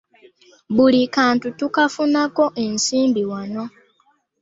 Buli 0.75 1.01
kantu 1.15 1.47
tukafunako 1.59 2.43
ensimbi 2.65 3.23
wano. 3.31 3.63